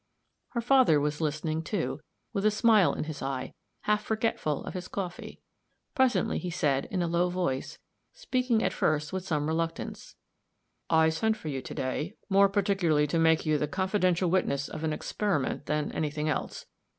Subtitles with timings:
[0.53, 2.01] Her father was listening, too,
[2.33, 5.43] with a smile in his eye, half forgetful of his coffee.
[5.93, 7.77] Presently he said, in a low voice,
[8.11, 10.15] speaking at first with some reluctance,
[10.89, 14.83] "I sent for you to day, more particularly to make you the confidential witness of
[14.83, 16.65] an experiment than any thing else.